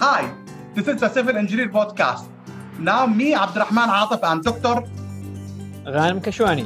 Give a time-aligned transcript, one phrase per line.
[0.00, 0.32] Hi,
[0.74, 2.26] this is the Civil Engineer Podcast.
[2.78, 4.88] Now, me, Abdurrahman Atif, and Dr.
[5.84, 6.64] Ghanem Kashwani.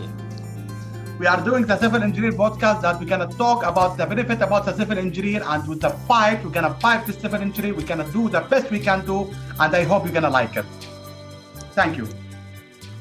[1.18, 4.41] We are doing the Civil Engineer Podcast that we're going to talk about the benefit
[4.41, 7.75] about the civil engineer and with the fight, we're going to fight the civil engineer.
[7.75, 9.23] We're going to do the best we can do,
[9.59, 10.64] and I hope you're going to like it.
[11.73, 12.07] Thank you.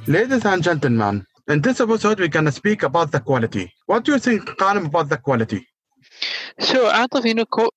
[0.08, 3.72] Ladies and gentlemen, in this episode, we're going to speak about the quality.
[3.86, 5.68] What do you think, Ghanem, about the quality?
[6.58, 7.70] So, Atif, you know, co-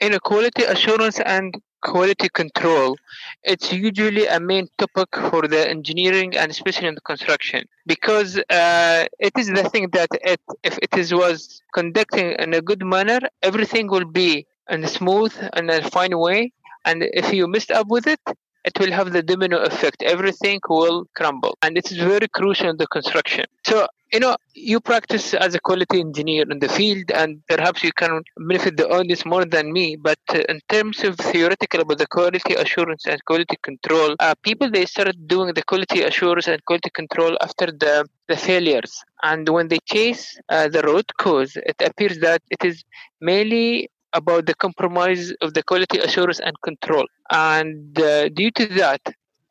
[0.00, 2.96] you know, quality assurance and quality control
[3.42, 7.64] it's usually a main topic for the engineering and especially in the construction.
[7.86, 12.60] Because uh, it is the thing that it, if it is was conducting in a
[12.62, 16.52] good manner everything will be in a smooth and a fine way.
[16.84, 18.20] And if you messed up with it
[18.64, 20.02] it will have the domino effect.
[20.02, 21.56] Everything will crumble.
[21.62, 23.46] And it is very crucial in the construction.
[23.64, 27.92] So you know you practice as a quality engineer in the field and perhaps you
[27.92, 32.06] can benefit the audience more than me but uh, in terms of theoretical about the
[32.06, 36.88] quality assurance and quality control uh, people they started doing the quality assurance and quality
[36.88, 39.04] control after the the failures.
[39.22, 42.84] And when they chase uh, the root cause it appears that it is
[43.20, 47.06] mainly about the compromise of the quality assurance and control.
[47.30, 49.00] And uh, due to that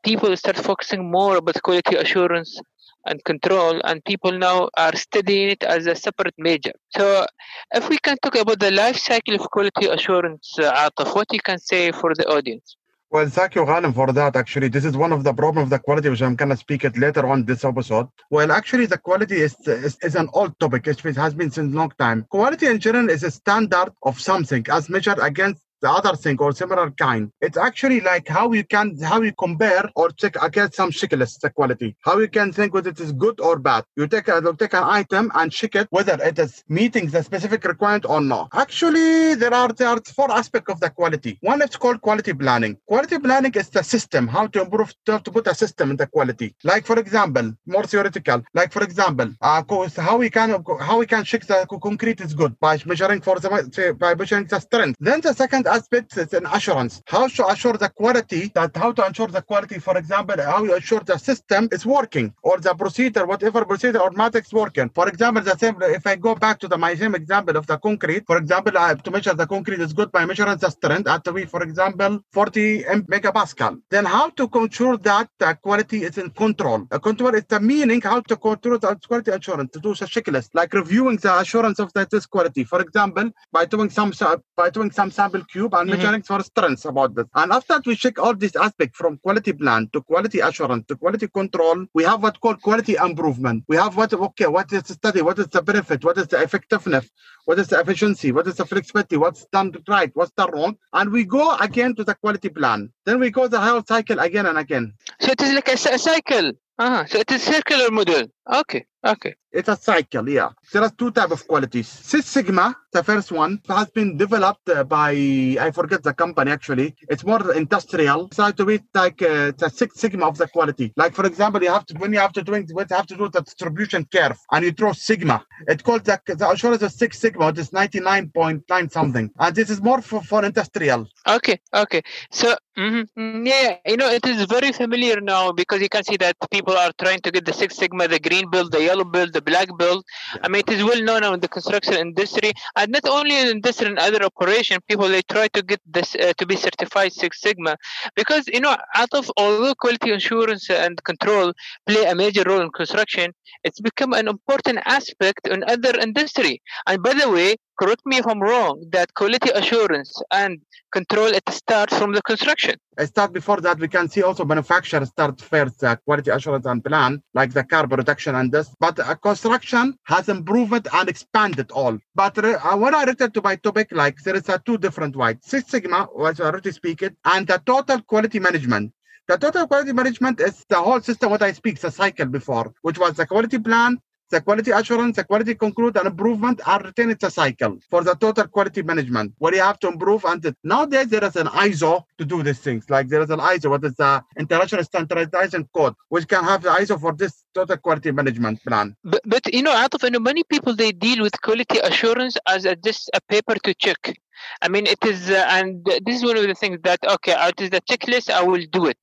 [0.03, 2.59] people start focusing more about quality assurance
[3.05, 6.71] and control and people now are studying it as a separate major.
[6.89, 7.25] So
[7.73, 11.39] if we can talk about the life cycle of quality assurance uh, Atif, what you
[11.41, 12.76] can say for the audience
[13.09, 14.35] Well, thank you, Ghanem, for that.
[14.35, 16.83] Actually, this is one of the problems of the quality, which I'm going to speak
[16.83, 18.09] it later on this episode.
[18.29, 20.87] Well, actually, the quality is, is, is an old topic.
[20.87, 22.25] It has been since long time.
[22.29, 26.91] Quality engineering is a standard of something as measured against the other thing or similar
[26.91, 27.31] kind.
[27.41, 31.49] It's actually like how you can how you compare or check against some checklist the
[31.49, 31.95] quality.
[32.01, 33.83] How you can think whether it is good or bad.
[33.95, 37.23] You take a you take an item and check it whether it is meeting the
[37.23, 38.49] specific requirement or not.
[38.53, 41.37] Actually, there are there are four aspects of the quality.
[41.41, 42.77] One is called quality planning.
[42.87, 46.07] Quality planning is the system how to improve to, to put a system in the
[46.07, 46.55] quality.
[46.63, 48.43] Like for example, more theoretical.
[48.53, 49.63] Like for example, uh,
[49.97, 53.95] how we can how we can check the concrete is good by measuring for the
[53.99, 54.97] by measuring the strength.
[54.99, 57.01] Then the second aspect is an assurance.
[57.07, 60.75] How to assure the quality that how to ensure the quality, for example, how you
[60.75, 64.89] assure the system is working or the procedure, whatever procedure or matrix working.
[64.89, 67.77] For example, the same if I go back to the my same example of the
[67.77, 71.07] concrete, for example, I have to measure the concrete is good by measuring the strength
[71.07, 73.81] at be, for example, 40 megapascal.
[73.89, 76.87] Then how to ensure that the quality is in control.
[76.91, 80.49] A control is the meaning how to control the quality assurance to do a checklist,
[80.53, 82.63] like reviewing the assurance of that this quality.
[82.63, 84.13] For example, by doing some
[84.55, 85.93] by doing some sample cube and Mhm.
[85.95, 87.27] measuring for strengths about this.
[87.41, 90.95] And after that, we check all these aspects from quality plan to quality assurance to
[91.03, 93.63] quality control, we have what called quality improvement.
[93.71, 96.39] We have what okay, what is the study, what is the benefit, what is the
[96.47, 97.05] effectiveness,
[97.47, 101.11] what is the efficiency, what is the flexibility, what's done right, what's done wrong, and
[101.15, 102.79] we go again to the quality plan.
[103.07, 104.85] Then we go the whole cycle again and again.
[105.23, 106.47] so it is like a, a cycle
[106.85, 107.03] uh-huh.
[107.11, 108.23] so it is circular model
[108.61, 110.49] okay okay It's a cycle, yeah.
[110.71, 111.87] There are two type of qualities.
[111.87, 115.11] Six Sigma, the first one, has been developed uh, by
[115.59, 116.95] I forget the company actually.
[117.09, 118.29] It's more industrial.
[118.33, 120.93] So to be like uh, the Six Sigma of the quality.
[120.95, 123.29] Like for example, you have to when you have to when you have to do
[123.29, 125.43] the distribution curve and you draw Sigma.
[125.67, 129.31] It's called the, the assurance of Six Sigma, which is ninety nine point nine something.
[129.39, 131.07] And this is more for, for industrial.
[131.27, 132.01] Okay, okay.
[132.31, 136.17] So, mhm, mm, yeah, you know, it is very familiar now because you can see
[136.17, 139.29] that people are trying to get the Six Sigma, the green belt, the yellow belt,
[139.33, 140.03] the black belt.
[140.43, 143.87] I mean, it is well known in the construction industry, and not only in industry
[143.91, 147.73] and other operation, people they try to get this uh, to be certified Six Sigma,
[148.15, 151.53] because you know, out of although quality assurance and control
[151.85, 153.27] play a major role in construction,
[153.63, 156.61] it's become an important aspect in other industry.
[156.87, 160.59] And by the way, correct me if I'm wrong, that quality assurance and
[160.91, 162.75] control it starts from the construction.
[162.97, 166.83] I start before that we can see also manufacturers start first uh, quality assurance and
[166.83, 168.73] plan like the car production and this.
[168.79, 171.97] But uh, construction has improved and expanded all.
[172.15, 175.15] But re- uh, when i return to my topic like there is a two different
[175.15, 175.43] white.
[175.43, 178.93] Six sigma was already speaking, and the total quality management.
[179.27, 182.97] The total quality management is the whole system what i speak the cycle before which
[182.97, 187.23] was the quality plan the quality assurance, the quality conclude and improvement are written it's
[187.23, 191.23] a cycle for the total quality management where you have to improve and nowadays there
[191.23, 192.89] is an ISO to do these things.
[192.89, 196.69] Like there is an ISO, what is the international standardization code, which can have the
[196.69, 198.95] ISO for this total quality management plan.
[199.03, 202.37] But, but you know, out of you know, many people they deal with quality assurance
[202.47, 204.17] as a, just a paper to check.
[204.61, 207.59] I mean, it is, uh, and this is one of the things that okay, out
[207.59, 208.29] is the checklist.
[208.29, 208.97] I will do it,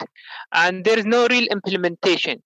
[0.52, 2.40] and there is no real implementation.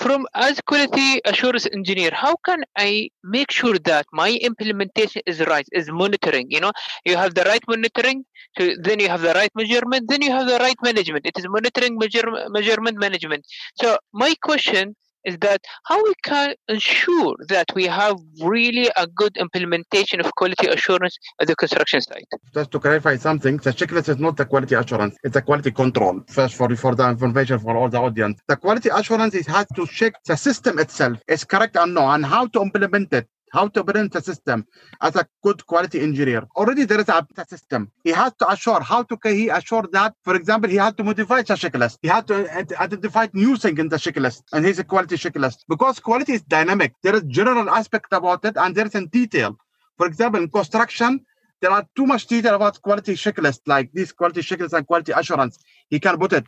[0.00, 5.66] From as quality assurance engineer, how can I make sure that my implementation is right,
[5.72, 6.46] is monitoring?
[6.50, 6.72] You know,
[7.04, 8.24] you have the right monitoring,
[8.58, 11.26] so then you have the right measurement, then you have the right management.
[11.26, 13.44] It is monitoring, measure, measurement, management.
[13.80, 19.36] So my question is that how we can ensure that we have really a good
[19.36, 22.26] implementation of quality assurance at the construction site.
[22.54, 26.20] Just to clarify something, the checklist is not the quality assurance, it's a quality control.
[26.28, 28.40] First, for, for the information for all the audience.
[28.48, 32.24] The quality assurance is has to check the system itself is correct or no, and
[32.24, 34.66] how to implement it how to build the system
[35.00, 36.46] as a good quality engineer.
[36.56, 37.90] Already there is a system.
[38.04, 41.42] He has to assure how to he assure that, for example, he had to modify
[41.42, 41.98] the checklist.
[42.02, 42.50] He had to
[42.80, 45.58] identify new thing in the checklist and he's a quality checklist.
[45.68, 46.94] Because quality is dynamic.
[47.02, 49.56] There is general aspect about it and there is in detail.
[49.96, 51.24] For example, in construction,
[51.60, 55.58] there are too much detail about quality checklist, like this quality checklist and quality assurance.
[55.90, 56.44] He can put it.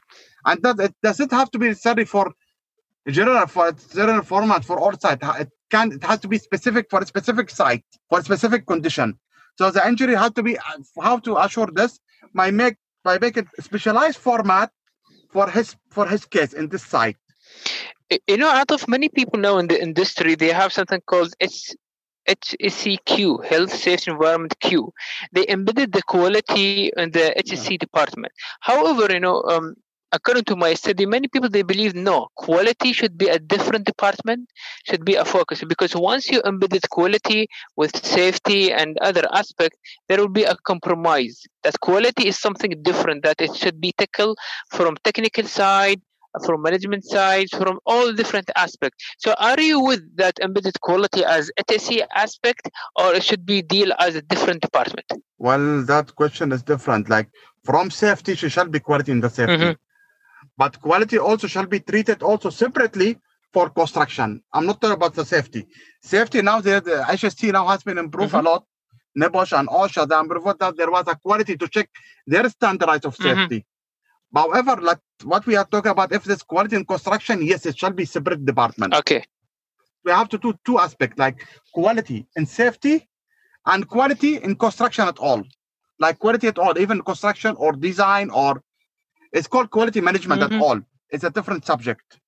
[0.46, 2.32] And does it, does it have to be necessary for
[3.08, 5.26] general for general format for all sites?
[5.40, 9.18] It can it has to be specific for a specific site for a specific condition.
[9.58, 10.56] So the engineer has to be
[11.00, 11.98] how to assure this
[12.34, 14.70] by make by making specialized format
[15.30, 17.16] for his for his case in this site.
[18.26, 21.74] You know, out of many people now in the industry, they have something called H-
[22.28, 24.92] HSEQ, Health Safety Environment Q.
[25.32, 28.32] They embedded the quality in the HSE department.
[28.60, 29.74] However, you know, um,
[30.12, 34.48] according to my study, many people they believe no, quality should be a different department,
[34.86, 39.78] should be a focus because once you embedded quality with safety and other aspects,
[40.08, 41.42] there will be a compromise.
[41.62, 44.38] That quality is something different that it should be tackled
[44.70, 46.00] from technical side,
[46.44, 49.04] from management side, from all different aspects.
[49.18, 53.92] So are you with that embedded quality as HSE aspect or it should be deal
[53.98, 55.06] as a different department?
[55.38, 57.08] Well, that question is different.
[57.08, 57.28] Like
[57.64, 59.56] from safety, she shall be quality in the safety.
[59.56, 59.72] Mm-hmm
[60.56, 63.18] but quality also shall be treated also separately
[63.52, 64.42] for construction.
[64.52, 65.66] I'm not talking about the safety.
[66.02, 68.46] Safety now, the, the HSE now has been improved mm-hmm.
[68.46, 68.64] a lot.
[69.18, 71.90] NEBOSH and OSHA, they improved that there was a quality to check
[72.26, 73.40] their standards of mm-hmm.
[73.40, 73.58] safety.
[73.58, 74.38] Mm-hmm.
[74.38, 77.90] However, like what we are talking about, if there's quality in construction, yes, it shall
[77.90, 78.94] be separate department.
[78.94, 79.24] Okay.
[80.04, 83.08] We have to do two aspects, like quality and safety
[83.66, 85.42] and quality in construction at all.
[85.98, 88.62] Like quality at all, even construction or design or
[89.32, 90.54] it's called quality management mm-hmm.
[90.54, 90.80] at all.
[91.10, 92.18] It's a different subject.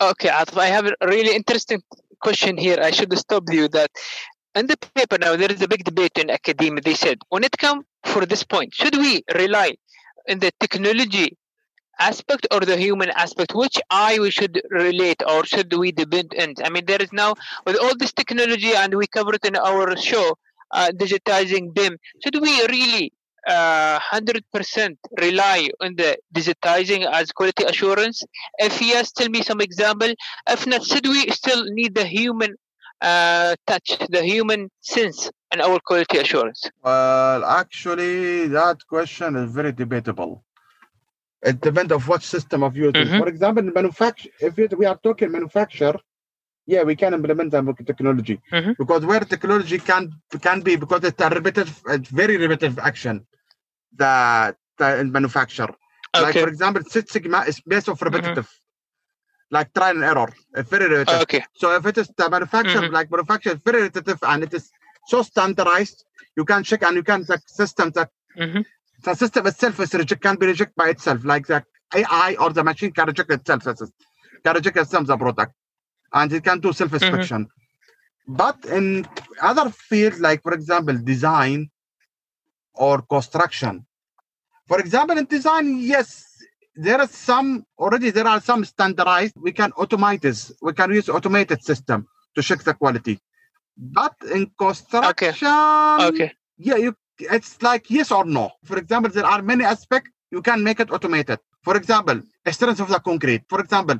[0.00, 1.82] Okay, Atif, I have a really interesting
[2.20, 2.78] question here.
[2.80, 3.90] I should stop you that
[4.54, 6.80] in the paper now there is a big debate in academia.
[6.80, 9.76] They said when it comes for this point, should we rely
[10.26, 11.36] in the technology
[11.98, 13.54] aspect or the human aspect?
[13.54, 16.54] Which eye we should relate or should we depend on?
[16.64, 17.34] I mean, there is now
[17.66, 20.36] with all this technology and we cover it in our show,
[20.72, 21.96] uh, digitizing BIM.
[22.22, 23.12] Should we really
[23.48, 28.22] 100% rely on the digitizing as quality assurance?
[28.58, 30.12] If yes, tell me some example.
[30.48, 32.54] If not, should we still need the human
[33.00, 36.70] uh, touch, the human sense in our quality assurance?
[36.82, 40.44] Well, actually, that question is very debatable.
[41.42, 43.06] It depends of what system of using.
[43.06, 43.18] Mm-hmm.
[43.18, 45.96] For example, manufacture, if it, we are talking manufacture,
[46.66, 48.72] yeah, we can implement the technology mm-hmm.
[48.78, 53.26] because where technology can can be because it's a repetitive, it's very repetitive action
[53.96, 55.68] that the manufacture.
[56.14, 56.22] Okay.
[56.22, 58.14] Like for example, Six Sigma is based of mm-hmm.
[58.14, 59.54] repetitive, mm-hmm.
[59.54, 60.32] like trial and error.
[60.54, 61.22] It's very repetitive.
[61.22, 61.44] Okay.
[61.54, 62.94] So if it is the manufacturer, mm-hmm.
[62.94, 64.70] like manufacturer, is very repetitive and it is
[65.08, 66.04] so standardized,
[66.36, 68.60] you can check and you can the system that mm-hmm.
[69.02, 72.64] the system itself is reject can be rejected by itself, like the AI or the
[72.64, 73.64] machine can reject itself,
[74.44, 75.52] can reject itself the product
[76.12, 77.44] and it can do self-inspection.
[77.44, 78.36] Mm-hmm.
[78.36, 79.06] But in
[79.40, 81.70] other fields, like for example, design
[82.74, 83.86] or construction,
[84.66, 86.24] for example, in design, yes,
[86.74, 88.10] there are some already.
[88.10, 89.34] There are some standardized.
[89.36, 90.52] We can automate this.
[90.62, 93.20] We can use automated system to check the quality.
[93.76, 95.32] But in construction, okay,
[96.08, 96.32] okay.
[96.56, 98.52] yeah, you it's like yes or no.
[98.64, 101.38] For example, there are many aspects you can make it automated.
[101.62, 103.42] For example, strength of the concrete.
[103.48, 103.96] For example,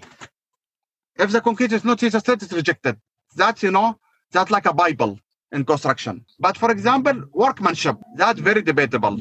[1.16, 2.96] if the concrete is not straight, it's rejected.
[3.36, 3.98] That's, you know,
[4.30, 5.18] that's like a Bible
[5.52, 6.24] in construction.
[6.38, 9.18] But for example, workmanship, that's very debatable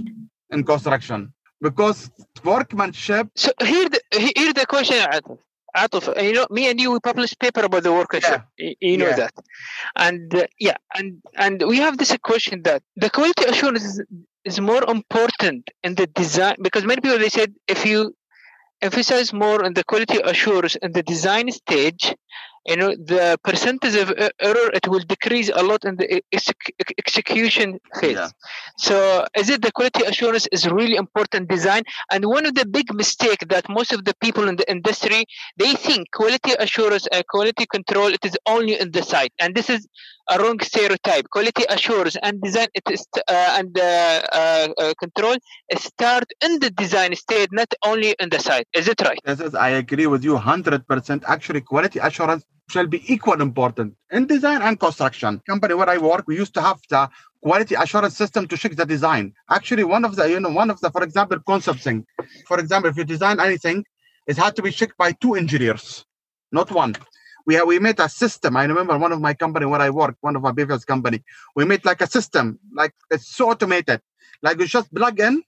[0.50, 2.10] in construction because
[2.44, 3.28] workmanship.
[3.36, 5.38] So here the, here the question, Atif.
[5.76, 8.42] Atif, you know, me and you, we published paper about the workmanship.
[8.58, 8.74] Yeah.
[8.82, 9.16] You know yeah.
[9.16, 9.34] that,
[9.96, 14.04] and uh, yeah, and and we have this question that the quality assurance is,
[14.44, 18.14] is more important in the design because many people they said if you
[18.82, 22.16] emphasize more on the quality assurance in the design stage,
[22.66, 26.52] you know the percentage of error it will decrease a lot in the ex-
[26.98, 28.18] execution phase.
[28.18, 28.30] Yeah.
[28.78, 31.84] so is it the quality assurance is really important design?
[32.12, 35.26] And one of the big mistake that most of the people in the industry
[35.58, 39.34] they think quality assurance and quality control it is only in the site.
[39.40, 39.88] And this is
[40.30, 41.30] a wrong stereotype.
[41.30, 45.36] Quality assurance and design it is uh, and uh, uh, uh, control
[45.78, 48.68] start in the design state not only in the site.
[48.74, 49.20] Is it right?
[49.26, 51.24] This is, I agree with you 100%.
[51.28, 55.42] Actually, quality assurance shall be equal important in design and construction.
[55.48, 57.10] Company where I work, we used to have the
[57.44, 59.34] quality assurance system to check the design.
[59.50, 62.06] Actually, one of the, you know, one of the, for example, concept thing.
[62.48, 63.84] For example, if you design anything,
[64.28, 66.06] it had to be checked by two engineers,
[66.52, 66.96] not one.
[67.46, 68.56] We have, we made a system.
[68.56, 71.24] I remember one of my company where I work, one of my previous company,
[71.56, 74.00] we made like a system, like it's so automated.
[74.44, 75.44] Like you just plug in,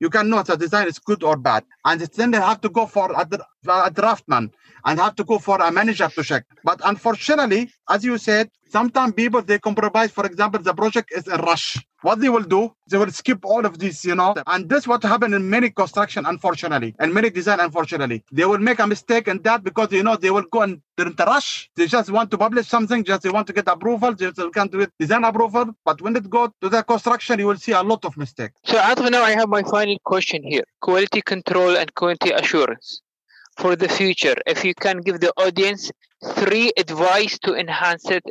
[0.00, 1.64] you can know if the design is good or bad.
[1.84, 4.50] And then they have to go for a, a draftman
[4.86, 6.44] and have to go for a manager to check.
[6.64, 10.10] But unfortunately, as you said, sometimes people they compromise.
[10.12, 11.76] For example, the project is a rush.
[12.02, 14.34] What they will do, they will skip all of this, you know.
[14.46, 18.22] And this what happened in many construction, unfortunately, and many design, unfortunately.
[18.30, 21.06] They will make a mistake in that because you know they will go and they're
[21.08, 21.68] in the rush.
[21.74, 24.68] They just want to publish something, just they want to get approval, just they can
[24.68, 25.74] do it design approval.
[25.84, 28.52] But when it go to the construction, you will see a lot of mistake.
[28.64, 30.64] So Atif, now I have my final question here.
[30.80, 33.02] Quality control and quality assurance.
[33.58, 35.90] For the future, if you can give the audience
[36.34, 38.24] three advice to enhance it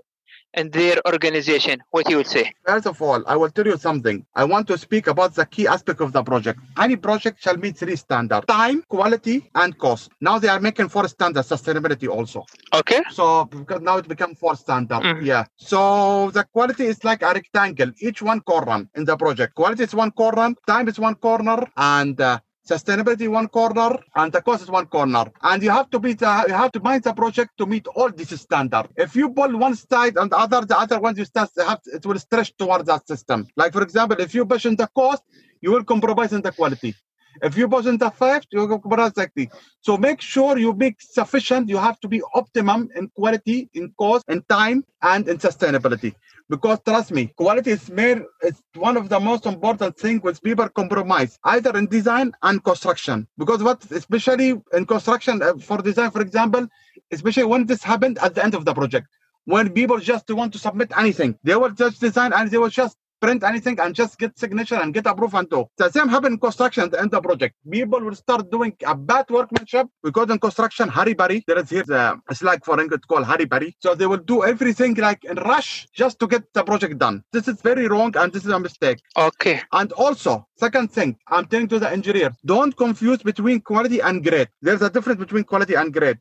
[0.53, 2.53] in their organization, what you would say?
[2.65, 4.25] First of all, I will tell you something.
[4.35, 6.59] I want to speak about the key aspect of the project.
[6.77, 10.11] Any project shall meet three standards time, quality, and cost.
[10.21, 12.45] Now they are making four standards, sustainability also.
[12.73, 13.01] Okay.
[13.11, 15.01] So because now it become four standard.
[15.01, 15.25] Mhm.
[15.25, 15.43] Yeah.
[15.57, 19.55] So the quality is like a rectangle, each one corner in the project.
[19.55, 24.41] Quality is one corner, time is one corner, and uh, sustainability one corner, and the
[24.41, 25.25] cost is one corner.
[25.41, 28.11] And you have to be the, you have to mind the project to meet all
[28.11, 28.87] these standard.
[28.97, 32.05] If you pull one side and the other, the other one you start have it
[32.05, 33.47] will stretch towards that system.
[33.55, 35.23] Like for example, if you push in the cost,
[35.61, 36.95] you will compromise in the quality.
[37.41, 39.49] If you push in the fact, you will compromise exactly.
[39.81, 41.69] So make sure you make sufficient.
[41.69, 46.15] You have to be optimum in quality, in cost, in time, and in sustainability.
[46.49, 50.69] Because trust me, quality is mere it's one of the most important things which people
[50.69, 53.27] compromise, either in design and construction.
[53.37, 56.67] Because what, especially in construction, uh, for design, for example,
[57.11, 59.07] especially when this happened at the end of the project,
[59.45, 62.97] when people just want to submit anything, they will just design and they will just
[63.19, 65.65] print anything and just get signature and get approval and do.
[65.77, 67.55] The same happened in construction at the end of the project.
[67.69, 71.43] People will start doing a bad workmanship because in construction, hurry burry.
[71.47, 73.75] There is here the it's like for English called hurry burry.
[73.79, 77.23] So they will do everything like in rush just to get the project done.
[77.31, 78.99] This is very wrong and this is a mistake.
[79.17, 79.61] Okay.
[79.71, 84.49] And also, second thing, I'm telling to the engineer, don't confuse between quality and grade.
[84.61, 86.17] There's a difference between quality and grade,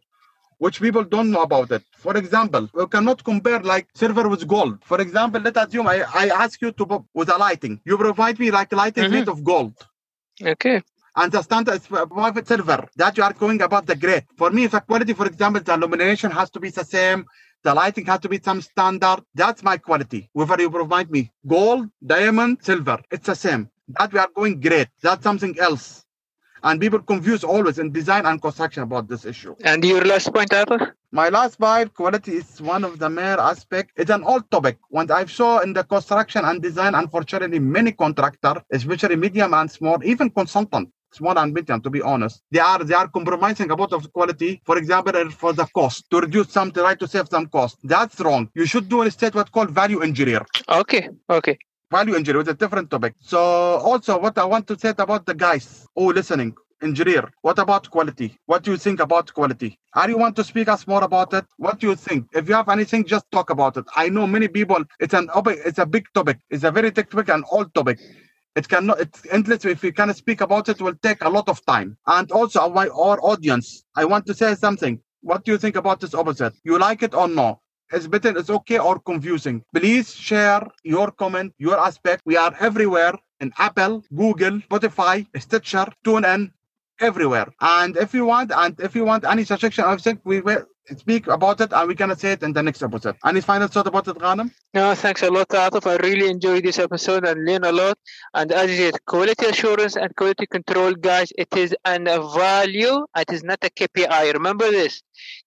[0.58, 1.82] which people don't know about it.
[1.96, 4.78] For example, we cannot compare like silver with gold.
[4.84, 7.80] For example, let's assume I, I ask you to put with a lighting.
[7.84, 9.10] You provide me like lighting Mhm.
[9.10, 9.74] made of gold.
[10.42, 10.82] Okay.
[11.16, 12.88] And the standard is private silver.
[12.96, 14.24] That you are going about the grade.
[14.36, 17.26] For me, if a quality, for example, the illumination has to be the same,
[17.62, 19.20] the lighting has to be some standard.
[19.34, 20.28] That's my quality.
[20.32, 23.70] Whether you provide me gold, diamond, silver, it's the same.
[23.88, 24.88] That we are going great.
[25.02, 26.04] That's something else.
[26.64, 29.54] And people confuse always in design and construction about this issue.
[29.64, 30.92] And your last point, Atif?
[31.12, 33.92] My last five, quality is one of the main aspect.
[33.96, 34.78] It's an old topic.
[34.88, 40.02] When I've saw in the construction and design, unfortunately, many contractor, especially medium and small,
[40.02, 44.10] even consultant, small and medium, to be honest, they are they are compromising about of
[44.12, 44.62] quality.
[44.64, 47.76] For example, uh, for the cost to reduce some, to try to save some cost.
[47.84, 48.50] That's wrong.
[48.54, 50.44] You should do instead what called value engineer.
[50.68, 51.10] Okay.
[51.28, 51.58] Okay.
[51.90, 53.14] Value engineer is a different topic.
[53.20, 56.54] So also, what I want to say about the guys who listening.
[56.82, 58.36] Engineer, what about quality?
[58.44, 59.78] What do you think about quality?
[59.94, 61.46] Are you want to speak us more about it?
[61.56, 62.26] What do you think?
[62.34, 63.86] If you have anything, just talk about it.
[63.96, 64.84] I know many people.
[65.00, 65.30] It's an.
[65.46, 66.40] It's a big topic.
[66.50, 68.00] It's a very topic and old topic.
[68.54, 69.00] It cannot.
[69.00, 69.64] It's endless.
[69.64, 71.96] If we can speak about it, it will take a lot of time.
[72.06, 75.00] And also, our, our audience, I want to say something.
[75.22, 76.52] What do you think about this opposite?
[76.64, 77.60] You like it or no?
[77.94, 79.62] It's better, it's okay or confusing.
[79.72, 82.22] Please share your comment, your aspect.
[82.26, 86.50] We are everywhere in Apple, Google, Spotify, Stitcher, TuneIn,
[87.00, 87.48] everywhere.
[87.60, 90.64] And if you want, and if you want any suggestion, I think we will
[90.96, 93.16] speak about it and we're gonna say it in the next episode.
[93.24, 94.50] Any final thought about it, Ghanem?
[94.74, 95.86] No, thanks a lot, Atif.
[95.86, 97.98] I really enjoyed this episode and learn a lot.
[98.34, 103.04] And as you said, quality assurance and quality control, guys, it is an a value.
[103.16, 104.32] It is not a KPI.
[104.34, 105.02] Remember this.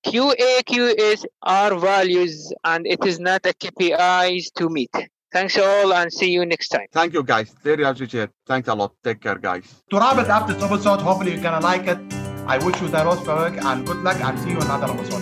[0.06, 4.96] QA, QS are values and it is not a KPIs to meet.
[5.32, 6.88] Thanks all and see you next time.
[6.92, 7.54] Thank you, guys.
[7.62, 8.30] Very appreciate.
[8.46, 8.94] Thanks a lot.
[9.04, 9.84] Take care, guys.
[9.90, 12.17] To wrap it up this episode, hopefully you're gonna like it.
[12.50, 15.22] I wish you the best of luck and good luck and see you another episode.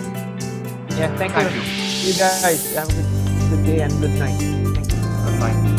[0.96, 1.60] Yeah, thank, thank you.
[1.60, 2.12] you.
[2.12, 2.14] you.
[2.14, 2.74] guys.
[2.76, 4.38] Have a good, good day and good night.
[4.38, 5.76] Good night.